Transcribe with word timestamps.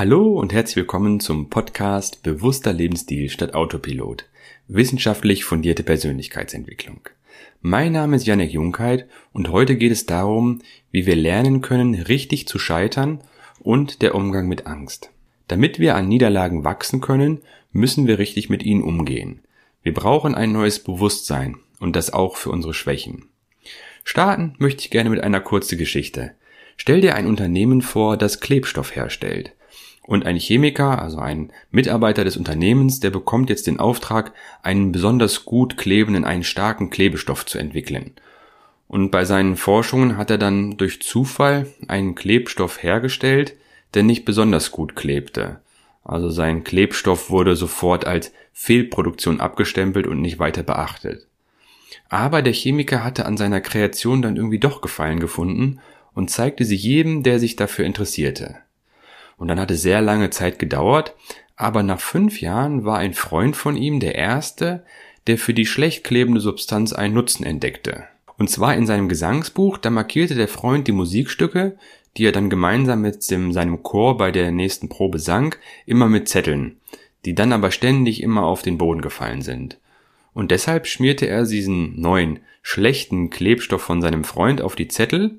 Hallo 0.00 0.32
und 0.40 0.54
herzlich 0.54 0.76
willkommen 0.76 1.20
zum 1.20 1.50
Podcast 1.50 2.22
Bewusster 2.22 2.72
Lebensstil 2.72 3.28
statt 3.28 3.52
Autopilot. 3.52 4.24
Wissenschaftlich 4.66 5.44
fundierte 5.44 5.82
Persönlichkeitsentwicklung. 5.82 7.00
Mein 7.60 7.92
Name 7.92 8.16
ist 8.16 8.26
Janek 8.26 8.50
Junkheit 8.50 9.06
und 9.34 9.50
heute 9.50 9.76
geht 9.76 9.92
es 9.92 10.06
darum, 10.06 10.60
wie 10.90 11.04
wir 11.04 11.16
lernen 11.16 11.60
können, 11.60 11.94
richtig 11.94 12.48
zu 12.48 12.58
scheitern 12.58 13.20
und 13.58 14.00
der 14.00 14.14
Umgang 14.14 14.48
mit 14.48 14.66
Angst. 14.66 15.10
Damit 15.48 15.78
wir 15.78 15.96
an 15.96 16.08
Niederlagen 16.08 16.64
wachsen 16.64 17.02
können, 17.02 17.42
müssen 17.70 18.06
wir 18.06 18.18
richtig 18.18 18.48
mit 18.48 18.62
ihnen 18.62 18.82
umgehen. 18.82 19.42
Wir 19.82 19.92
brauchen 19.92 20.34
ein 20.34 20.50
neues 20.50 20.78
Bewusstsein 20.78 21.58
und 21.78 21.94
das 21.94 22.10
auch 22.10 22.38
für 22.38 22.48
unsere 22.48 22.72
Schwächen. 22.72 23.28
Starten 24.04 24.54
möchte 24.56 24.80
ich 24.80 24.90
gerne 24.90 25.10
mit 25.10 25.20
einer 25.20 25.40
kurzen 25.42 25.76
Geschichte. 25.76 26.36
Stell 26.78 27.02
dir 27.02 27.16
ein 27.16 27.26
Unternehmen 27.26 27.82
vor, 27.82 28.16
das 28.16 28.40
Klebstoff 28.40 28.96
herstellt. 28.96 29.52
Und 30.10 30.26
ein 30.26 30.34
Chemiker, 30.34 31.00
also 31.00 31.18
ein 31.18 31.52
Mitarbeiter 31.70 32.24
des 32.24 32.36
Unternehmens, 32.36 32.98
der 32.98 33.10
bekommt 33.10 33.48
jetzt 33.48 33.68
den 33.68 33.78
Auftrag, 33.78 34.32
einen 34.60 34.90
besonders 34.90 35.44
gut 35.44 35.76
klebenden, 35.76 36.24
einen 36.24 36.42
starken 36.42 36.90
Klebestoff 36.90 37.46
zu 37.46 37.58
entwickeln. 37.58 38.14
Und 38.88 39.12
bei 39.12 39.24
seinen 39.24 39.56
Forschungen 39.56 40.16
hat 40.16 40.32
er 40.32 40.38
dann 40.38 40.76
durch 40.76 41.00
Zufall 41.00 41.68
einen 41.86 42.16
Klebstoff 42.16 42.82
hergestellt, 42.82 43.54
der 43.94 44.02
nicht 44.02 44.24
besonders 44.24 44.72
gut 44.72 44.96
klebte. 44.96 45.60
Also 46.02 46.28
sein 46.28 46.64
Klebstoff 46.64 47.30
wurde 47.30 47.54
sofort 47.54 48.04
als 48.04 48.32
Fehlproduktion 48.52 49.38
abgestempelt 49.38 50.08
und 50.08 50.20
nicht 50.20 50.40
weiter 50.40 50.64
beachtet. 50.64 51.28
Aber 52.08 52.42
der 52.42 52.52
Chemiker 52.52 53.04
hatte 53.04 53.26
an 53.26 53.36
seiner 53.36 53.60
Kreation 53.60 54.22
dann 54.22 54.34
irgendwie 54.34 54.58
doch 54.58 54.80
Gefallen 54.80 55.20
gefunden 55.20 55.78
und 56.14 56.30
zeigte 56.30 56.64
sie 56.64 56.74
jedem, 56.74 57.22
der 57.22 57.38
sich 57.38 57.54
dafür 57.54 57.84
interessierte. 57.84 58.56
Und 59.40 59.48
dann 59.48 59.58
hat 59.58 59.70
es 59.70 59.80
sehr 59.80 60.02
lange 60.02 60.28
Zeit 60.28 60.58
gedauert, 60.58 61.16
aber 61.56 61.82
nach 61.82 61.98
fünf 61.98 62.42
Jahren 62.42 62.84
war 62.84 62.98
ein 62.98 63.14
Freund 63.14 63.56
von 63.56 63.74
ihm 63.74 63.98
der 63.98 64.14
Erste, 64.14 64.84
der 65.26 65.38
für 65.38 65.54
die 65.54 65.64
schlecht 65.64 66.04
klebende 66.04 66.42
Substanz 66.42 66.92
einen 66.92 67.14
Nutzen 67.14 67.44
entdeckte. 67.44 68.04
Und 68.36 68.50
zwar 68.50 68.74
in 68.74 68.84
seinem 68.84 69.08
Gesangsbuch, 69.08 69.78
da 69.78 69.88
markierte 69.88 70.34
der 70.34 70.46
Freund 70.46 70.86
die 70.86 70.92
Musikstücke, 70.92 71.78
die 72.18 72.26
er 72.26 72.32
dann 72.32 72.50
gemeinsam 72.50 73.00
mit 73.00 73.30
dem, 73.30 73.54
seinem 73.54 73.82
Chor 73.82 74.18
bei 74.18 74.30
der 74.30 74.50
nächsten 74.50 74.90
Probe 74.90 75.18
sang, 75.18 75.54
immer 75.86 76.06
mit 76.06 76.28
Zetteln, 76.28 76.76
die 77.24 77.34
dann 77.34 77.54
aber 77.54 77.70
ständig 77.70 78.22
immer 78.22 78.42
auf 78.42 78.60
den 78.60 78.76
Boden 78.76 79.00
gefallen 79.00 79.40
sind. 79.40 79.78
Und 80.34 80.50
deshalb 80.50 80.86
schmierte 80.86 81.26
er 81.26 81.46
diesen 81.46 81.98
neuen, 81.98 82.40
schlechten 82.60 83.30
Klebstoff 83.30 83.80
von 83.80 84.02
seinem 84.02 84.24
Freund 84.24 84.60
auf 84.60 84.76
die 84.76 84.88
Zettel, 84.88 85.38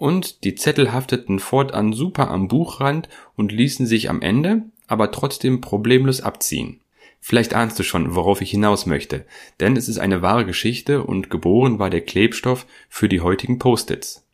und 0.00 0.44
die 0.44 0.54
Zettel 0.54 0.92
hafteten 0.92 1.38
fortan 1.38 1.92
super 1.92 2.30
am 2.30 2.48
Buchrand 2.48 3.08
und 3.36 3.52
ließen 3.52 3.86
sich 3.86 4.10
am 4.10 4.22
Ende 4.22 4.64
aber 4.90 5.12
trotzdem 5.12 5.60
problemlos 5.60 6.20
abziehen. 6.20 6.80
Vielleicht 7.20 7.54
ahnst 7.54 7.78
du 7.78 7.84
schon, 7.84 8.14
worauf 8.16 8.40
ich 8.40 8.50
hinaus 8.50 8.86
möchte, 8.86 9.24
denn 9.60 9.76
es 9.76 9.88
ist 9.88 9.98
eine 9.98 10.20
wahre 10.20 10.44
Geschichte 10.44 11.04
und 11.04 11.30
geboren 11.30 11.78
war 11.78 11.90
der 11.90 12.00
Klebstoff 12.00 12.66
für 12.88 13.08
die 13.08 13.20
heutigen 13.20 13.58
Post-its. 13.58 14.26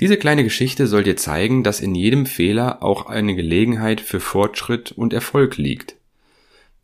Diese 0.00 0.18
kleine 0.18 0.44
Geschichte 0.44 0.86
soll 0.86 1.04
dir 1.04 1.16
zeigen, 1.16 1.64
dass 1.64 1.80
in 1.80 1.94
jedem 1.94 2.26
Fehler 2.26 2.82
auch 2.82 3.06
eine 3.06 3.34
Gelegenheit 3.34 4.00
für 4.00 4.20
Fortschritt 4.20 4.92
und 4.92 5.12
Erfolg 5.12 5.56
liegt. 5.56 5.96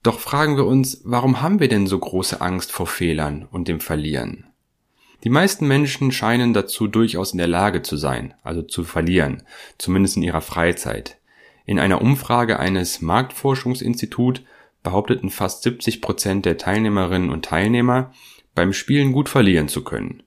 Doch 0.02 0.18
fragen 0.18 0.56
wir 0.56 0.66
uns, 0.66 1.02
warum 1.04 1.42
haben 1.42 1.60
wir 1.60 1.68
denn 1.68 1.86
so 1.86 1.98
große 1.98 2.40
Angst 2.40 2.72
vor 2.72 2.86
Fehlern 2.86 3.46
und 3.50 3.68
dem 3.68 3.80
Verlieren? 3.80 4.46
Die 5.22 5.30
meisten 5.30 5.66
Menschen 5.66 6.12
scheinen 6.12 6.52
dazu 6.52 6.86
durchaus 6.86 7.32
in 7.32 7.38
der 7.38 7.46
Lage 7.46 7.82
zu 7.82 7.96
sein, 7.96 8.34
also 8.42 8.62
zu 8.62 8.84
verlieren, 8.84 9.42
zumindest 9.78 10.16
in 10.16 10.22
ihrer 10.22 10.40
Freizeit. 10.40 11.18
In 11.66 11.78
einer 11.78 12.02
Umfrage 12.02 12.58
eines 12.58 13.00
Marktforschungsinstituts 13.00 14.42
behaupteten 14.82 15.30
fast 15.30 15.62
70 15.62 16.02
Prozent 16.02 16.44
der 16.44 16.58
Teilnehmerinnen 16.58 17.30
und 17.30 17.44
Teilnehmer, 17.44 18.12
beim 18.54 18.72
Spielen 18.72 19.12
gut 19.12 19.28
verlieren 19.28 19.68
zu 19.68 19.82
können. 19.82 20.22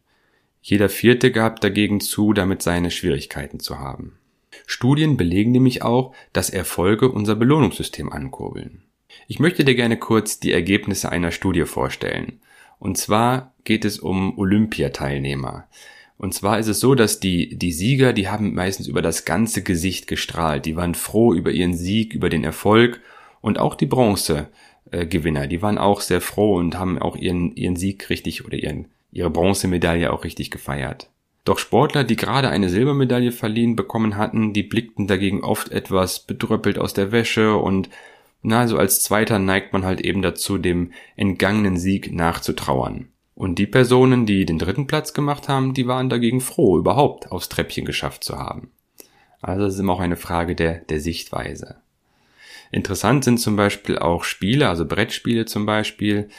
Jeder 0.61 0.89
vierte 0.89 1.31
gab 1.31 1.61
dagegen 1.61 2.01
zu, 2.01 2.33
damit 2.33 2.61
seine 2.61 2.91
Schwierigkeiten 2.91 3.59
zu 3.59 3.79
haben. 3.79 4.17
Studien 4.65 5.15
belegen 5.15 5.51
nämlich 5.51 5.83
auch, 5.83 6.13
dass 6.33 6.49
Erfolge 6.49 7.09
unser 7.09 7.35
Belohnungssystem 7.35 8.11
ankurbeln. 8.11 8.83
Ich 9.27 9.39
möchte 9.39 9.63
dir 9.63 9.75
gerne 9.75 9.97
kurz 9.97 10.39
die 10.39 10.51
Ergebnisse 10.51 11.09
einer 11.09 11.31
Studie 11.31 11.65
vorstellen. 11.65 12.39
Und 12.79 12.97
zwar 12.97 13.53
geht 13.63 13.85
es 13.85 13.99
um 13.99 14.37
Olympiateilnehmer. 14.37 15.67
Und 16.17 16.33
zwar 16.33 16.57
ist 16.57 16.67
es 16.67 16.79
so, 16.79 16.95
dass 16.95 17.19
die, 17.19 17.57
die 17.57 17.71
Sieger, 17.71 18.11
die 18.13 18.27
haben 18.27 18.53
meistens 18.53 18.87
über 18.87 19.01
das 19.01 19.25
ganze 19.25 19.61
Gesicht 19.61 20.07
gestrahlt. 20.07 20.65
Die 20.65 20.75
waren 20.75 20.95
froh 20.95 21.33
über 21.33 21.51
ihren 21.51 21.75
Sieg, 21.75 22.13
über 22.13 22.29
den 22.29 22.43
Erfolg. 22.43 23.01
Und 23.41 23.59
auch 23.59 23.75
die 23.75 23.85
Bronzegewinner, 23.85 25.47
die 25.47 25.61
waren 25.61 25.77
auch 25.77 26.01
sehr 26.01 26.21
froh 26.21 26.55
und 26.55 26.77
haben 26.77 26.97
auch 26.97 27.15
ihren, 27.15 27.55
ihren 27.55 27.75
Sieg 27.75 28.09
richtig 28.09 28.45
oder 28.45 28.57
ihren, 28.57 28.87
ihre 29.11 29.29
Bronzemedaille 29.29 30.11
auch 30.11 30.23
richtig 30.23 30.49
gefeiert. 30.49 31.09
Doch 31.45 31.59
Sportler, 31.59 32.03
die 32.03 32.17
gerade 32.17 32.49
eine 32.49 32.69
Silbermedaille 32.69 33.31
verliehen 33.31 33.75
bekommen 33.77 34.17
hatten, 34.17 34.51
die 34.51 34.63
blickten 34.63 35.07
dagegen 35.07 35.43
oft 35.43 35.71
etwas 35.71 36.19
bedröppelt 36.19 36.77
aus 36.77 36.93
der 36.93 37.13
Wäsche 37.13 37.55
und 37.55 37.89
na, 38.47 38.65
so 38.65 38.77
als 38.77 39.03
Zweiter 39.03 39.39
neigt 39.39 39.73
man 39.73 39.83
halt 39.83 39.99
eben 39.99 40.21
dazu, 40.21 40.57
dem 40.57 40.93
entgangenen 41.17 41.77
Sieg 41.77 42.13
nachzutrauern. 42.13 43.09
Und 43.35 43.59
die 43.59 43.67
Personen, 43.67 44.25
die 44.25 44.45
den 44.45 44.57
dritten 44.57 44.87
Platz 44.87 45.13
gemacht 45.13 45.49
haben, 45.49 45.73
die 45.73 45.85
waren 45.85 46.09
dagegen 46.09 46.39
froh, 46.39 46.77
überhaupt 46.77 47.29
aufs 47.29 47.49
Treppchen 47.49 47.85
geschafft 47.85 48.23
zu 48.23 48.37
haben. 48.37 48.71
Also 49.41 49.65
es 49.65 49.73
ist 49.73 49.81
immer 49.81 49.93
auch 49.93 49.99
eine 49.99 50.15
Frage 50.15 50.55
der, 50.55 50.79
der 50.79 51.01
Sichtweise. 51.01 51.75
Interessant 52.71 53.25
sind 53.25 53.37
zum 53.37 53.57
Beispiel 53.57 53.99
auch 53.99 54.23
Spiele, 54.23 54.69
also 54.69 54.85
Brettspiele 54.85 55.45
zum 55.45 55.65
Beispiel. 55.65 56.29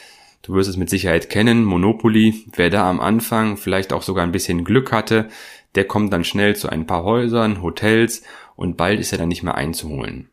Du 0.41 0.55
wirst 0.55 0.69
es 0.69 0.77
mit 0.77 0.89
Sicherheit 0.89 1.29
kennen, 1.29 1.63
Monopoly. 1.63 2.43
Wer 2.55 2.71
da 2.71 2.89
am 2.89 2.99
Anfang 2.99 3.55
vielleicht 3.55 3.93
auch 3.93 4.01
sogar 4.01 4.23
ein 4.23 4.31
bisschen 4.31 4.63
Glück 4.63 4.91
hatte, 4.91 5.29
der 5.75 5.85
kommt 5.85 6.11
dann 6.11 6.23
schnell 6.23 6.55
zu 6.55 6.69
ein 6.69 6.87
paar 6.87 7.03
Häusern, 7.03 7.61
Hotels 7.61 8.23
und 8.55 8.77
bald 8.77 8.99
ist 8.99 9.11
er 9.11 9.19
dann 9.19 9.29
nicht 9.29 9.43
mehr 9.43 9.55
einzuholen. 9.55 10.29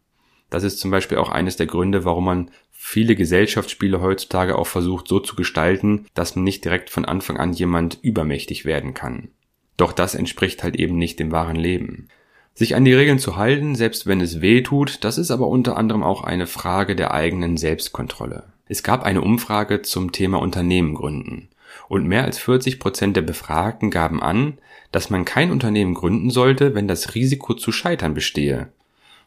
Das 0.50 0.62
ist 0.62 0.78
zum 0.78 0.90
Beispiel 0.90 1.18
auch 1.18 1.28
eines 1.28 1.56
der 1.56 1.66
Gründe, 1.66 2.04
warum 2.04 2.24
man 2.26 2.50
viele 2.70 3.16
Gesellschaftsspiele 3.16 4.00
heutzutage 4.00 4.56
auch 4.56 4.66
versucht 4.66 5.08
so 5.08 5.18
zu 5.18 5.34
gestalten, 5.34 6.06
dass 6.14 6.36
man 6.36 6.44
nicht 6.44 6.64
direkt 6.64 6.90
von 6.90 7.04
Anfang 7.04 7.36
an 7.36 7.52
jemand 7.52 7.98
übermächtig 8.02 8.64
werden 8.64 8.94
kann. 8.94 9.28
Doch 9.76 9.92
das 9.92 10.14
entspricht 10.14 10.62
halt 10.62 10.76
eben 10.76 10.96
nicht 10.96 11.18
dem 11.18 11.32
wahren 11.32 11.56
Leben. 11.56 12.08
Sich 12.54 12.74
an 12.74 12.84
die 12.84 12.94
Regeln 12.94 13.18
zu 13.18 13.36
halten, 13.36 13.74
selbst 13.74 14.06
wenn 14.06 14.20
es 14.20 14.40
weh 14.40 14.62
tut, 14.62 15.04
das 15.04 15.18
ist 15.18 15.30
aber 15.30 15.48
unter 15.48 15.76
anderem 15.76 16.02
auch 16.02 16.24
eine 16.24 16.46
Frage 16.46 16.96
der 16.96 17.12
eigenen 17.12 17.58
Selbstkontrolle. 17.58 18.44
Es 18.66 18.82
gab 18.82 19.04
eine 19.04 19.20
Umfrage 19.20 19.82
zum 19.82 20.12
Thema 20.12 20.40
Unternehmen 20.40 20.94
gründen. 20.94 21.48
Und 21.88 22.06
mehr 22.06 22.24
als 22.24 22.38
40 22.38 22.80
Prozent 22.80 23.16
der 23.16 23.22
Befragten 23.22 23.90
gaben 23.90 24.22
an, 24.22 24.58
dass 24.90 25.10
man 25.10 25.24
kein 25.24 25.50
Unternehmen 25.50 25.94
gründen 25.94 26.30
sollte, 26.30 26.74
wenn 26.74 26.88
das 26.88 27.14
Risiko 27.14 27.54
zu 27.54 27.72
scheitern 27.72 28.14
bestehe. 28.14 28.68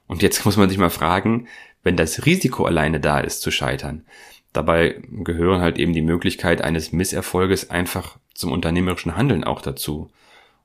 Und 0.09 0.21
jetzt 0.21 0.43
muss 0.45 0.57
man 0.57 0.67
sich 0.67 0.77
mal 0.77 0.89
fragen, 0.89 1.47
wenn 1.83 1.95
das 1.95 2.25
Risiko 2.25 2.65
alleine 2.65 2.99
da 2.99 3.21
ist 3.21 3.39
zu 3.41 3.51
scheitern. 3.51 4.03
Dabei 4.51 5.01
gehören 5.09 5.61
halt 5.61 5.77
eben 5.77 5.93
die 5.93 6.01
Möglichkeit 6.01 6.61
eines 6.61 6.91
Misserfolges 6.91 7.69
einfach 7.69 8.17
zum 8.33 8.51
unternehmerischen 8.51 9.15
Handeln 9.15 9.45
auch 9.45 9.61
dazu. 9.61 10.09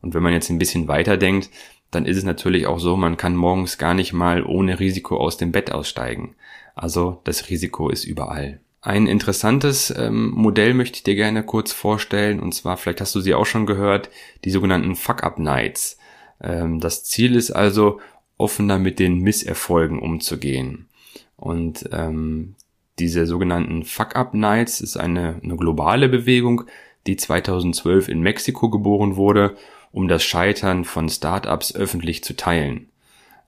Und 0.00 0.14
wenn 0.14 0.22
man 0.22 0.32
jetzt 0.32 0.48
ein 0.48 0.58
bisschen 0.58 0.88
weiter 0.88 1.16
denkt, 1.16 1.50
dann 1.90 2.06
ist 2.06 2.16
es 2.16 2.24
natürlich 2.24 2.66
auch 2.66 2.80
so, 2.80 2.96
man 2.96 3.16
kann 3.16 3.36
morgens 3.36 3.78
gar 3.78 3.94
nicht 3.94 4.12
mal 4.12 4.42
ohne 4.42 4.80
Risiko 4.80 5.18
aus 5.18 5.36
dem 5.36 5.52
Bett 5.52 5.70
aussteigen. 5.70 6.34
Also 6.74 7.20
das 7.24 7.48
Risiko 7.50 7.88
ist 7.88 8.04
überall. 8.04 8.60
Ein 8.80 9.06
interessantes 9.06 9.94
ähm, 9.96 10.30
Modell 10.30 10.74
möchte 10.74 10.96
ich 10.96 11.02
dir 11.04 11.14
gerne 11.14 11.42
kurz 11.42 11.72
vorstellen, 11.72 12.40
und 12.40 12.52
zwar, 12.52 12.76
vielleicht 12.76 13.00
hast 13.00 13.14
du 13.14 13.20
sie 13.20 13.34
auch 13.34 13.46
schon 13.46 13.64
gehört, 13.64 14.10
die 14.44 14.50
sogenannten 14.50 14.94
Fuck-Up-Nights. 14.94 15.98
Ähm, 16.42 16.80
das 16.80 17.04
Ziel 17.04 17.34
ist 17.34 17.50
also, 17.50 18.00
offener 18.38 18.78
mit 18.78 18.98
den 18.98 19.18
Misserfolgen 19.18 19.98
umzugehen. 19.98 20.88
Und 21.36 21.88
ähm, 21.92 22.54
diese 22.98 23.26
sogenannten 23.26 23.84
Fuck-Up-Nights 23.84 24.80
ist 24.80 24.96
eine, 24.96 25.40
eine 25.42 25.56
globale 25.56 26.08
Bewegung, 26.08 26.64
die 27.06 27.16
2012 27.16 28.08
in 28.08 28.20
Mexiko 28.20 28.70
geboren 28.70 29.16
wurde, 29.16 29.56
um 29.92 30.08
das 30.08 30.24
Scheitern 30.24 30.84
von 30.84 31.08
Startups 31.08 31.74
öffentlich 31.74 32.24
zu 32.24 32.36
teilen. 32.36 32.88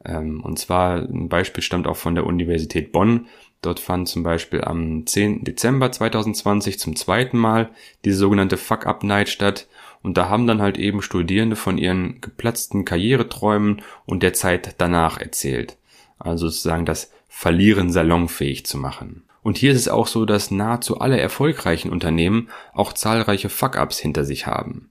Ähm, 0.04 0.40
und 0.42 0.58
zwar 0.58 1.02
ein 1.02 1.28
Beispiel 1.28 1.62
stammt 1.62 1.86
auch 1.86 1.96
von 1.96 2.14
der 2.14 2.26
Universität 2.26 2.92
Bonn. 2.92 3.26
Dort 3.62 3.80
fand 3.80 4.08
zum 4.08 4.22
Beispiel 4.22 4.62
am 4.62 5.06
10. 5.06 5.44
Dezember 5.44 5.90
2020 5.90 6.78
zum 6.78 6.94
zweiten 6.94 7.38
Mal 7.38 7.70
diese 8.04 8.18
sogenannte 8.18 8.56
Fuck-Up-Night 8.56 9.28
statt, 9.28 9.66
und 10.06 10.16
da 10.16 10.28
haben 10.28 10.46
dann 10.46 10.62
halt 10.62 10.78
eben 10.78 11.02
Studierende 11.02 11.56
von 11.56 11.78
ihren 11.78 12.20
geplatzten 12.20 12.84
Karriereträumen 12.84 13.82
und 14.04 14.22
der 14.22 14.34
Zeit 14.34 14.76
danach 14.78 15.18
erzählt. 15.18 15.78
Also 16.16 16.46
sozusagen 16.46 16.86
das 16.86 17.10
Verlieren 17.28 17.90
salonfähig 17.90 18.64
zu 18.66 18.78
machen. 18.78 19.24
Und 19.42 19.58
hier 19.58 19.72
ist 19.72 19.78
es 19.78 19.88
auch 19.88 20.06
so, 20.06 20.24
dass 20.24 20.52
nahezu 20.52 21.00
alle 21.00 21.18
erfolgreichen 21.18 21.90
Unternehmen 21.90 22.50
auch 22.72 22.92
zahlreiche 22.92 23.48
Fuck-ups 23.48 23.98
hinter 23.98 24.24
sich 24.24 24.46
haben. 24.46 24.90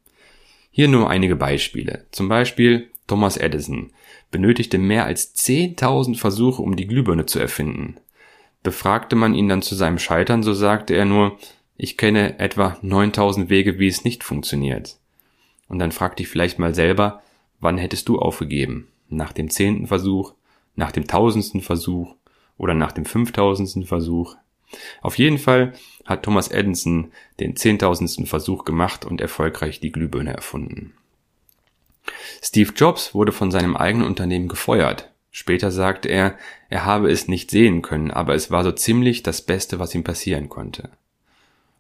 Hier 0.70 0.90
nur 0.90 1.10
einige 1.10 1.38
Beispiele. 1.38 2.08
Zum 2.12 2.28
Beispiel 2.28 2.90
Thomas 3.08 3.38
Edison, 3.38 3.94
benötigte 4.32 4.78
mehr 4.78 5.06
als 5.06 5.34
10.000 5.34 6.18
Versuche, 6.18 6.62
um 6.62 6.76
die 6.76 6.88
Glühbirne 6.88 7.26
zu 7.26 7.40
erfinden. 7.40 7.96
Befragte 8.64 9.16
man 9.16 9.34
ihn 9.34 9.48
dann 9.48 9.62
zu 9.62 9.76
seinem 9.76 9.98
Scheitern, 9.98 10.44
so 10.44 10.54
sagte 10.54 10.94
er 10.94 11.06
nur, 11.06 11.40
ich 11.78 11.96
kenne 11.96 12.38
etwa 12.38 12.78
9000 12.82 13.50
Wege, 13.50 13.80
wie 13.80 13.88
es 13.88 14.04
nicht 14.04 14.26
funktioniert. 14.26 14.98
Und 15.68 15.80
dann 15.80 15.92
frag 15.92 16.16
dich 16.18 16.28
vielleicht 16.28 16.60
mal 16.60 16.76
selber, 16.76 17.22
wann 17.60 17.78
hättest 17.78 18.08
du 18.10 18.20
aufgegeben? 18.20 18.88
Nach 19.10 19.34
dem 19.34 19.50
zehnten 19.50 19.88
Versuch, 19.88 20.34
nach 20.76 20.92
dem 20.92 21.08
tausendsten 21.08 21.62
Versuch 21.62 22.16
oder 22.58 22.74
nach 22.74 22.92
dem 22.92 23.06
fünftausendsten 23.06 23.86
Versuch? 23.86 24.36
Auf 25.02 25.18
jeden 25.18 25.38
Fall 25.38 25.74
hat 26.06 26.24
Thomas 26.24 26.50
Edison 26.50 27.12
den 27.40 27.56
zehntausendsten 27.56 28.26
Versuch 28.26 28.66
gemacht 28.66 29.06
und 29.06 29.22
erfolgreich 29.22 29.80
die 29.80 29.92
Glühbirne 29.92 30.34
erfunden. 30.34 30.94
Steve 32.42 32.74
Jobs 32.76 33.16
wurde 33.16 33.32
von 33.32 33.52
seinem 33.52 33.76
eigenen 33.76 34.08
Unternehmen 34.08 34.48
gefeuert. 34.48 35.12
Später 35.32 35.72
sagte 35.72 36.08
er, 36.08 36.38
er 36.70 36.86
habe 36.86 37.12
es 37.12 37.28
nicht 37.28 37.52
sehen 37.52 37.82
können, 37.82 38.12
aber 38.12 38.36
es 38.36 38.52
war 38.52 38.64
so 38.64 38.72
ziemlich 38.72 39.24
das 39.24 39.42
Beste, 39.42 39.80
was 39.80 39.94
ihm 39.96 40.04
passieren 40.04 40.50
konnte. 40.50 40.90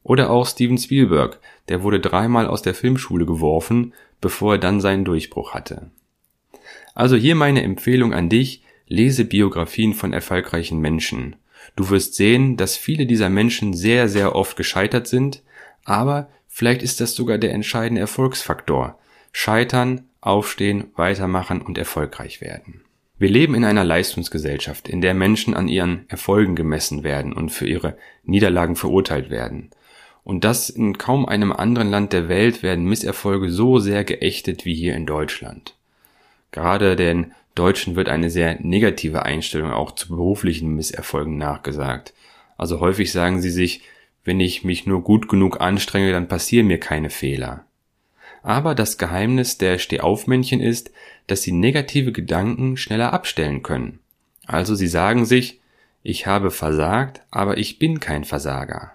Oder 0.06 0.30
auch 0.30 0.46
Steven 0.46 0.78
Spielberg, 0.78 1.40
der 1.68 1.81
wurde 1.81 2.00
dreimal 2.00 2.46
aus 2.46 2.62
der 2.62 2.75
Filmschule 2.75 3.25
geworfen, 3.25 3.96
bevor 4.22 4.54
er 4.54 4.60
dann 4.60 4.80
seinen 4.80 5.04
Durchbruch 5.04 5.56
hatte. 5.56 5.90
Also 6.94 7.16
hier 7.16 7.34
meine 7.34 7.63
Empfehlung 7.63 8.13
an 8.13 8.30
dich, 8.30 8.62
lese 8.88 9.25
Biografien 9.25 9.96
von 9.96 10.13
erfolgreichen 10.13 10.80
Menschen. 10.80 11.38
Du 11.75 11.90
wirst 11.90 12.13
sehen, 12.13 12.56
dass 12.56 12.78
viele 12.78 13.07
dieser 13.07 13.31
Menschen 13.31 13.74
sehr, 13.74 14.07
sehr 14.07 14.36
oft 14.36 14.56
gescheitert 14.57 15.07
sind, 15.07 15.42
aber 15.86 16.30
vielleicht 16.48 16.84
ist 16.84 17.01
das 17.01 17.16
sogar 17.16 17.40
der 17.40 17.54
entscheidende 17.54 18.01
Erfolgsfaktor. 18.01 19.00
Scheitern, 19.31 20.08
aufstehen, 20.22 20.92
weitermachen 20.96 21.63
und 21.63 21.80
erfolgreich 21.80 22.42
werden. 22.42 22.81
Wir 23.18 23.30
leben 23.30 23.56
in 23.56 23.66
einer 23.66 23.84
Leistungsgesellschaft, 23.84 24.88
in 24.88 25.01
der 25.01 25.16
Menschen 25.16 25.56
an 25.56 25.68
ihren 25.68 26.08
Erfolgen 26.10 26.56
gemessen 26.56 27.04
werden 27.04 27.34
und 27.34 27.50
für 27.50 27.68
ihre 27.68 27.98
Niederlagen 28.24 28.75
verurteilt 28.75 29.31
werden. 29.31 29.72
Und 30.25 30.44
das 30.44 30.72
in 30.72 30.98
kaum 30.98 31.25
einem 31.27 31.54
anderen 31.54 31.89
Land 31.92 32.12
der 32.12 32.27
Welt 32.27 32.63
werden 32.63 32.86
Misserfolge 32.86 33.51
so 33.51 33.77
sehr 33.77 34.04
geächtet 34.04 34.66
wie 34.66 34.74
hier 34.74 34.95
in 34.95 35.06
Deutschland. 35.06 35.75
Gerade 36.51 36.95
den 36.95 37.31
Deutschen 37.54 37.95
wird 37.95 38.10
eine 38.10 38.31
sehr 38.31 38.60
negative 38.60 39.24
Einstellung 39.24 39.72
auch 39.72 39.92
zu 39.92 40.10
beruflichen 40.10 40.75
Misserfolgen 40.75 41.38
nachgesagt. 41.38 42.13
Also 42.57 42.80
häufig 42.80 43.12
sagen 43.12 43.39
sie 43.39 43.51
sich, 43.51 43.83
wenn 44.24 44.39
ich 44.39 44.63
mich 44.63 44.88
nur 44.88 45.04
gut 45.04 45.30
genug 45.30 45.62
anstrenge, 45.62 46.12
dann 46.12 46.27
passieren 46.27 46.66
mir 46.66 46.80
keine 46.80 47.12
Fehler. 47.12 47.63
Aber 48.42 48.74
das 48.74 48.98
Geheimnis 48.98 49.60
der 49.60 49.77
Stehaufmännchen 49.77 50.60
ist, 50.60 50.92
dass 51.27 51.44
sie 51.44 51.51
negative 51.51 52.12
Gedanken 52.12 52.77
schneller 52.77 53.13
abstellen 53.13 53.62
können. 53.62 54.00
Also 54.48 54.74
sie 54.74 54.88
sagen 54.88 55.25
sich, 55.25 55.62
ich 56.01 56.25
habe 56.25 56.50
versagt, 56.50 57.22
aber 57.30 57.57
ich 57.60 57.77
bin 57.77 58.00
kein 58.00 58.24
Versager. 58.24 58.95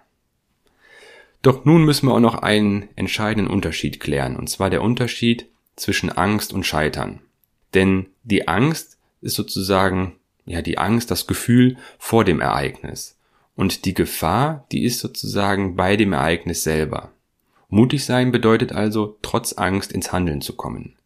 Doch 1.43 1.65
nun 1.65 1.85
müssen 1.85 2.07
wir 2.07 2.15
auch 2.15 2.21
noch 2.21 2.37
einen 2.37 2.89
entscheidenden 2.97 3.51
Unterschied 3.51 4.01
klären, 4.01 4.37
und 4.37 4.49
zwar 4.49 4.71
der 4.71 4.83
Unterschied 4.83 5.47
zwischen 5.77 6.11
Angst 6.11 6.53
und 6.53 6.67
Scheitern. 6.67 7.21
Denn 7.73 8.07
die 8.25 8.49
Angst 8.49 8.99
ist 9.23 9.35
sozusagen, 9.35 10.17
ja, 10.45 10.63
die 10.63 10.79
Angst, 10.79 11.11
das 11.11 11.27
Gefühl 11.27 11.77
vor 11.99 12.25
dem 12.25 12.41
Ereignis. 12.41 13.17
Und 13.57 13.85
die 13.85 13.95
Gefahr, 13.95 14.67
die 14.73 14.85
ist 14.85 15.01
sozusagen 15.01 15.77
bei 15.77 15.97
dem 15.97 16.13
Ereignis 16.13 16.63
selber. 16.63 17.13
Mutig 17.69 18.05
sein 18.05 18.33
bedeutet 18.33 18.73
also, 18.73 19.17
trotz 19.23 19.53
Angst 19.55 19.93
ins 19.93 20.13
Handeln 20.13 20.41
zu 20.41 20.57
kommen. 20.57 20.97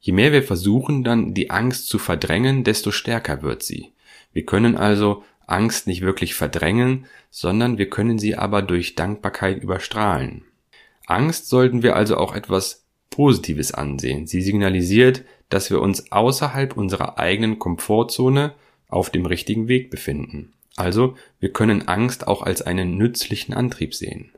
Je 0.00 0.12
mehr 0.12 0.32
wir 0.32 0.42
versuchen, 0.42 1.04
dann 1.04 1.34
die 1.34 1.50
Angst 1.50 1.86
zu 1.86 1.98
verdrängen, 1.98 2.64
desto 2.64 2.90
stärker 2.90 3.42
wird 3.42 3.62
sie. 3.62 3.92
Wir 4.32 4.44
können 4.44 4.76
also 4.76 5.22
Angst 5.46 5.86
nicht 5.86 6.02
wirklich 6.02 6.34
verdrängen, 6.34 7.06
sondern 7.30 7.78
wir 7.78 7.88
können 7.90 8.18
sie 8.18 8.36
aber 8.36 8.62
durch 8.62 8.94
Dankbarkeit 8.94 9.62
überstrahlen. 9.62 10.44
Angst 11.06 11.48
sollten 11.48 11.82
wir 11.82 11.96
also 11.96 12.16
auch 12.16 12.34
etwas 12.34 12.84
Positives 13.10 13.72
ansehen. 13.72 14.26
Sie 14.26 14.42
signalisiert, 14.42 15.24
dass 15.48 15.70
wir 15.70 15.80
uns 15.80 16.10
außerhalb 16.10 16.76
unserer 16.76 17.18
eigenen 17.18 17.58
Komfortzone 17.58 18.54
auf 18.88 19.10
dem 19.10 19.26
richtigen 19.26 19.68
Weg 19.68 19.90
befinden. 19.90 20.52
Also, 20.76 21.16
wir 21.38 21.52
können 21.52 21.86
Angst 21.88 22.26
auch 22.26 22.42
als 22.42 22.62
einen 22.62 22.96
nützlichen 22.96 23.54
Antrieb 23.54 23.94
sehen. 23.94 24.32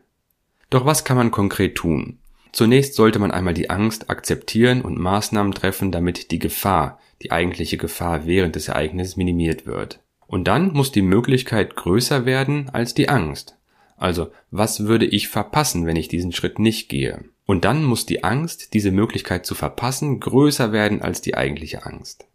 Doch 0.70 0.84
was 0.84 1.04
kann 1.04 1.16
man 1.16 1.30
konkret 1.30 1.76
tun? 1.76 2.18
Zunächst 2.50 2.94
sollte 2.94 3.18
man 3.18 3.30
einmal 3.30 3.54
die 3.54 3.70
Angst 3.70 4.10
akzeptieren 4.10 4.82
und 4.82 4.98
Maßnahmen 4.98 5.52
treffen, 5.52 5.92
damit 5.92 6.30
die 6.30 6.38
Gefahr, 6.38 7.00
die 7.22 7.32
eigentliche 7.32 7.76
Gefahr 7.76 8.26
während 8.26 8.56
des 8.56 8.68
Ereignisses 8.68 9.16
minimiert 9.16 9.66
wird. 9.66 10.00
Und 10.26 10.48
dann 10.48 10.72
muss 10.72 10.92
die 10.92 11.02
Möglichkeit 11.02 11.76
größer 11.76 12.26
werden 12.26 12.70
als 12.70 12.94
die 12.94 13.08
Angst. 13.08 13.56
Also, 13.96 14.32
was 14.50 14.86
würde 14.86 15.06
ich 15.06 15.28
verpassen, 15.28 15.86
wenn 15.86 15.96
ich 15.96 16.08
diesen 16.08 16.32
Schritt 16.32 16.58
nicht 16.58 16.88
gehe? 16.88 17.24
Und 17.46 17.64
dann 17.64 17.84
muss 17.84 18.06
die 18.06 18.24
Angst, 18.24 18.74
diese 18.74 18.90
Möglichkeit 18.90 19.46
zu 19.46 19.54
verpassen, 19.54 20.18
größer 20.20 20.72
werden 20.72 21.02
als 21.02 21.20
die 21.20 21.36
eigentliche 21.36 21.84
Angst. 21.84 22.26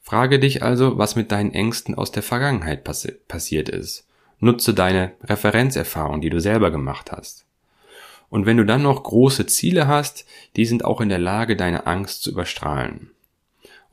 Frage 0.00 0.38
dich 0.38 0.62
also, 0.62 0.98
was 0.98 1.16
mit 1.16 1.32
deinen 1.32 1.52
Ängsten 1.52 1.96
aus 1.96 2.12
der 2.12 2.22
Vergangenheit 2.22 2.84
passi 2.84 3.12
passiert 3.26 3.68
ist. 3.68 4.06
Nutze 4.38 4.72
deine 4.72 5.12
Referenzerfahrung, 5.24 6.20
die 6.20 6.30
du 6.30 6.40
selber 6.40 6.70
gemacht 6.70 7.10
hast. 7.10 7.44
Und 8.28 8.46
wenn 8.46 8.56
du 8.56 8.64
dann 8.64 8.82
noch 8.82 9.02
große 9.02 9.46
Ziele 9.46 9.88
hast, 9.88 10.24
die 10.54 10.64
sind 10.64 10.84
auch 10.84 11.00
in 11.00 11.08
der 11.08 11.18
Lage, 11.18 11.56
deine 11.56 11.86
Angst 11.86 12.22
zu 12.22 12.30
überstrahlen. 12.30 13.10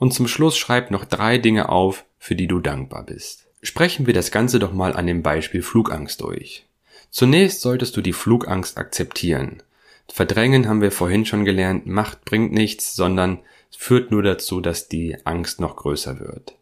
Und 0.03 0.13
zum 0.13 0.27
Schluss 0.27 0.57
schreib 0.57 0.91
noch 0.91 1.05
drei 1.05 1.37
Dinge 1.37 1.69
auf, 1.69 2.03
für 2.19 2.35
die 2.35 2.47
du 2.47 2.59
dankbar 2.59 3.05
bist. 3.05 3.47
Sprechen 3.61 4.05
wir 4.05 4.13
das 4.13 4.31
Ganze 4.31 4.59
doch 4.59 4.73
mal 4.73 4.97
an 4.97 5.07
dem 5.07 5.23
Beispiel 5.23 5.61
Flugangst 5.61 6.19
durch. 6.19 6.65
Zunächst 7.09 7.61
solltest 7.61 7.95
du 7.95 8.01
die 8.01 8.11
Flugangst 8.11 8.77
akzeptieren. 8.77 9.63
Verdrängen 10.11 10.67
haben 10.67 10.81
wir 10.81 10.91
vorhin 10.91 11.25
schon 11.25 11.45
gelernt, 11.45 11.87
Macht 11.87 12.25
bringt 12.25 12.51
nichts, 12.51 12.97
sondern 12.97 13.39
führt 13.71 14.11
nur 14.11 14.23
dazu, 14.23 14.59
dass 14.59 14.89
die 14.89 15.15
Angst 15.23 15.61
noch 15.61 15.77
größer 15.77 16.19
wird. 16.19 16.57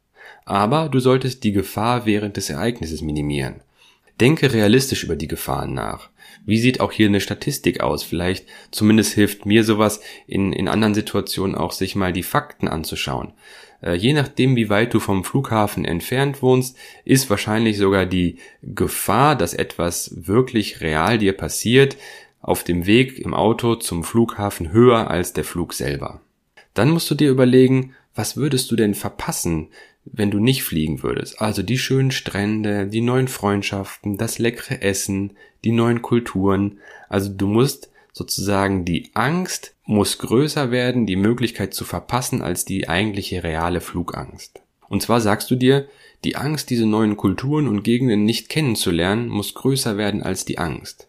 Aber 0.45 0.88
du 0.88 0.99
solltest 0.99 1.43
die 1.43 1.51
Gefahr 1.51 2.05
während 2.05 2.38
des 2.38 2.51
Ereignisses 2.51 3.01
minimieren. 3.01 3.61
Denke 4.19 4.53
realistisch 4.53 5.03
über 5.03 5.15
die 5.15 5.27
Gefahren 5.27 5.73
nach. 5.73 6.10
Wie 6.45 6.59
sieht 6.59 6.79
auch 6.79 6.91
hier 6.91 7.07
eine 7.07 7.21
Statistik 7.21 7.81
aus? 7.81 8.03
Vielleicht 8.03 8.45
zumindest 8.71 9.13
hilft 9.13 9.45
mir 9.45 9.63
sowas 9.63 10.01
in, 10.27 10.53
in 10.53 10.67
anderen 10.67 10.93
Situationen 10.93 11.55
auch, 11.55 11.71
sich 11.71 11.95
mal 11.95 12.13
die 12.13 12.23
Fakten 12.23 12.67
anzuschauen. 12.67 13.33
Äh, 13.81 13.95
je 13.95 14.13
nachdem, 14.13 14.55
wie 14.55 14.69
weit 14.69 14.93
du 14.93 14.99
vom 14.99 15.23
Flughafen 15.23 15.85
entfernt 15.85 16.41
wohnst, 16.41 16.77
ist 17.05 17.29
wahrscheinlich 17.29 17.77
sogar 17.77 18.05
die 18.05 18.38
Gefahr, 18.61 19.35
dass 19.35 19.53
etwas 19.53 20.27
wirklich 20.27 20.81
real 20.81 21.17
dir 21.17 21.33
passiert, 21.33 21.97
auf 22.41 22.63
dem 22.63 22.85
Weg 22.85 23.19
im 23.19 23.33
Auto 23.33 23.75
zum 23.75 24.03
Flughafen 24.03 24.71
höher 24.71 25.09
als 25.09 25.33
der 25.33 25.43
Flug 25.43 25.73
selber. 25.73 26.21
Dann 26.73 26.89
musst 26.89 27.09
du 27.11 27.15
dir 27.15 27.29
überlegen, 27.29 27.93
was 28.15 28.35
würdest 28.35 28.71
du 28.71 28.75
denn 28.75 28.93
verpassen, 28.93 29.69
wenn 30.05 30.31
du 30.31 30.39
nicht 30.39 30.63
fliegen 30.63 31.03
würdest. 31.03 31.41
Also 31.41 31.63
die 31.63 31.77
schönen 31.77 32.12
Strände, 32.12 32.88
die 32.88 33.01
neuen 33.01 33.27
Freundschaften, 33.27 34.17
das 34.17 34.39
leckere 34.39 34.81
Essen, 34.81 35.34
die 35.63 35.72
neuen 35.72 36.01
Kulturen. 36.01 36.79
Also 37.10 37.29
du 37.29 37.48
musst 37.48 37.89
sozusagen 38.13 38.84
die 38.84 39.12
Angst 39.13 39.75
muss 39.86 40.17
größer 40.20 40.72
werden, 40.72 41.05
die 41.05 41.15
Möglichkeit 41.15 41.74
zu 41.74 41.86
verpassen, 41.86 42.41
als 42.41 42.65
die 42.65 42.88
eigentliche 42.88 43.43
reale 43.43 43.81
Flugangst. 43.81 44.62
Und 44.88 45.01
zwar 45.01 45.22
sagst 45.22 45.51
du 45.51 45.55
dir, 45.55 45.88
die 46.24 46.36
Angst, 46.36 46.70
diese 46.70 46.86
neuen 46.86 47.17
Kulturen 47.17 47.67
und 47.67 47.84
Gegenden 47.84 48.25
nicht 48.25 48.50
kennenzulernen, 48.50 49.27
muss 49.27 49.53
größer 49.53 49.98
werden 49.98 50.22
als 50.22 50.46
die 50.46 50.58
Angst. 50.60 51.08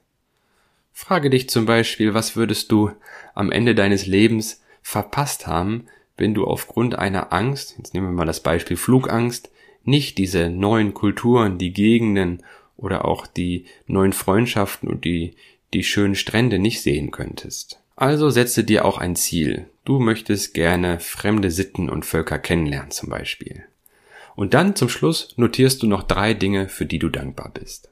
Frage 0.92 1.30
dich 1.30 1.48
zum 1.48 1.66
Beispiel, 1.66 2.14
was 2.14 2.36
würdest 2.36 2.72
du 2.72 2.90
am 3.34 3.50
Ende 3.50 3.74
deines 3.74 4.06
Lebens 4.06 4.60
verpasst 4.82 5.46
haben, 5.46 5.86
wenn 6.16 6.34
du 6.34 6.44
aufgrund 6.44 6.98
einer 6.98 7.32
Angst, 7.32 7.74
jetzt 7.78 7.94
nehmen 7.94 8.08
wir 8.08 8.12
mal 8.12 8.24
das 8.24 8.40
Beispiel 8.40 8.76
Flugangst, 8.76 9.50
nicht 9.84 10.18
diese 10.18 10.48
neuen 10.50 10.94
Kulturen, 10.94 11.58
die 11.58 11.72
Gegenden 11.72 12.42
oder 12.76 13.04
auch 13.04 13.26
die 13.26 13.66
neuen 13.86 14.12
Freundschaften 14.12 14.88
und 14.88 15.04
die, 15.04 15.34
die 15.72 15.84
schönen 15.84 16.14
Strände 16.14 16.58
nicht 16.58 16.82
sehen 16.82 17.10
könntest. 17.10 17.80
Also 17.96 18.30
setze 18.30 18.64
dir 18.64 18.84
auch 18.84 18.98
ein 18.98 19.16
Ziel. 19.16 19.68
Du 19.84 19.98
möchtest 19.98 20.54
gerne 20.54 21.00
fremde 21.00 21.50
Sitten 21.50 21.90
und 21.90 22.04
Völker 22.04 22.38
kennenlernen 22.38 22.90
zum 22.90 23.08
Beispiel. 23.08 23.64
Und 24.34 24.54
dann 24.54 24.76
zum 24.76 24.88
Schluss 24.88 25.34
notierst 25.36 25.82
du 25.82 25.86
noch 25.86 26.02
drei 26.02 26.34
Dinge, 26.34 26.68
für 26.68 26.86
die 26.86 26.98
du 26.98 27.08
dankbar 27.08 27.50
bist. 27.52 27.90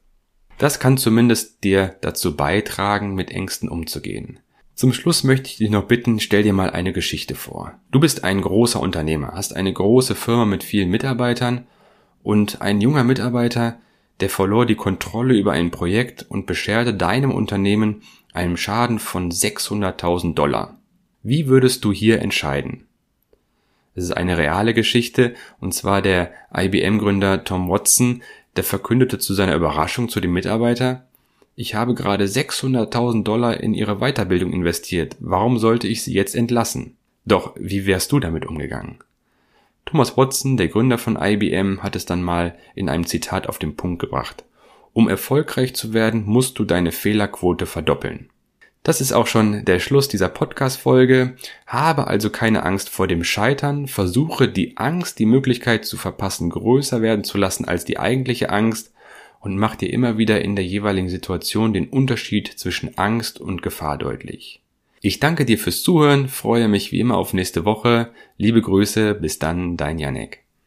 Das 0.58 0.78
kann 0.78 0.96
zumindest 0.96 1.64
dir 1.64 1.96
dazu 2.00 2.36
beitragen, 2.36 3.14
mit 3.14 3.30
Ängsten 3.30 3.68
umzugehen. 3.68 4.40
Zum 4.80 4.94
Schluss 4.94 5.24
möchte 5.24 5.50
ich 5.50 5.58
dich 5.58 5.68
noch 5.68 5.84
bitten, 5.84 6.20
stell 6.20 6.42
dir 6.42 6.54
mal 6.54 6.70
eine 6.70 6.94
Geschichte 6.94 7.34
vor. 7.34 7.78
Du 7.90 8.00
bist 8.00 8.24
ein 8.24 8.40
großer 8.40 8.80
Unternehmer, 8.80 9.32
hast 9.34 9.54
eine 9.54 9.70
große 9.70 10.14
Firma 10.14 10.46
mit 10.46 10.64
vielen 10.64 10.88
Mitarbeitern 10.88 11.66
und 12.22 12.62
ein 12.62 12.80
junger 12.80 13.04
Mitarbeiter, 13.04 13.78
der 14.20 14.30
verlor 14.30 14.64
die 14.64 14.76
Kontrolle 14.76 15.34
über 15.34 15.52
ein 15.52 15.70
Projekt 15.70 16.24
und 16.30 16.46
bescherte 16.46 16.94
deinem 16.94 17.30
Unternehmen 17.30 18.00
einen 18.32 18.56
Schaden 18.56 18.98
von 18.98 19.30
600.000 19.30 20.32
Dollar. 20.32 20.78
Wie 21.22 21.46
würdest 21.46 21.84
du 21.84 21.92
hier 21.92 22.22
entscheiden? 22.22 22.86
Es 23.94 24.04
ist 24.04 24.12
eine 24.12 24.38
reale 24.38 24.72
Geschichte, 24.72 25.34
und 25.60 25.74
zwar 25.74 26.00
der 26.00 26.32
IBM-Gründer 26.56 27.44
Tom 27.44 27.68
Watson, 27.68 28.22
der 28.56 28.64
verkündete 28.64 29.18
zu 29.18 29.34
seiner 29.34 29.56
Überraschung 29.56 30.08
zu 30.08 30.20
dem 30.20 30.32
Mitarbeiter, 30.32 31.06
ich 31.60 31.74
habe 31.74 31.92
gerade 31.92 32.24
600.000 32.24 33.22
Dollar 33.22 33.60
in 33.60 33.74
ihre 33.74 33.96
Weiterbildung 33.98 34.50
investiert, 34.54 35.16
warum 35.20 35.58
sollte 35.58 35.88
ich 35.88 36.02
sie 36.02 36.14
jetzt 36.14 36.34
entlassen? 36.34 36.96
Doch, 37.26 37.54
wie 37.54 37.84
wärst 37.84 38.12
du 38.12 38.18
damit 38.18 38.46
umgegangen? 38.46 38.96
Thomas 39.84 40.16
Watson, 40.16 40.56
der 40.56 40.68
Gründer 40.68 40.96
von 40.96 41.18
IBM, 41.20 41.82
hat 41.82 41.96
es 41.96 42.06
dann 42.06 42.22
mal 42.22 42.56
in 42.74 42.88
einem 42.88 43.04
Zitat 43.04 43.46
auf 43.46 43.58
den 43.58 43.76
Punkt 43.76 44.00
gebracht. 44.00 44.42
Um 44.94 45.06
erfolgreich 45.06 45.74
zu 45.74 45.92
werden, 45.92 46.24
musst 46.24 46.58
du 46.58 46.64
deine 46.64 46.92
Fehlerquote 46.92 47.66
verdoppeln. 47.66 48.30
Das 48.82 49.02
ist 49.02 49.12
auch 49.12 49.26
schon 49.26 49.66
der 49.66 49.80
Schluss 49.80 50.08
dieser 50.08 50.30
Podcast-Folge. 50.30 51.36
Habe 51.66 52.06
also 52.06 52.30
keine 52.30 52.62
Angst 52.62 52.88
vor 52.88 53.06
dem 53.06 53.22
Scheitern. 53.22 53.86
Versuche 53.86 54.48
die 54.48 54.78
Angst, 54.78 55.18
die 55.18 55.26
Möglichkeit 55.26 55.84
zu 55.84 55.98
verpassen, 55.98 56.48
größer 56.48 57.02
werden 57.02 57.22
zu 57.22 57.36
lassen 57.36 57.66
als 57.66 57.84
die 57.84 57.98
eigentliche 57.98 58.48
Angst 58.48 58.94
und 59.40 59.56
mach 59.56 59.74
dir 59.74 59.92
immer 59.92 60.18
wieder 60.18 60.42
in 60.42 60.54
der 60.54 60.64
jeweiligen 60.64 61.08
Situation 61.08 61.72
den 61.72 61.88
Unterschied 61.88 62.46
zwischen 62.46 62.96
Angst 62.98 63.40
und 63.40 63.62
Gefahr 63.62 63.98
deutlich. 63.98 64.62
Ich 65.00 65.18
danke 65.18 65.46
dir 65.46 65.58
fürs 65.58 65.82
Zuhören, 65.82 66.28
freue 66.28 66.68
mich 66.68 66.92
wie 66.92 67.00
immer 67.00 67.16
auf 67.16 67.32
nächste 67.32 67.64
Woche. 67.64 68.12
Liebe 68.36 68.60
Grüße, 68.60 69.14
bis 69.14 69.38
dann, 69.38 69.78
dein 69.78 69.98
Janek. 69.98 70.44